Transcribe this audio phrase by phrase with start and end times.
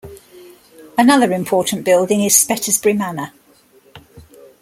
[0.97, 3.31] Another important building is Spetisbury Manor.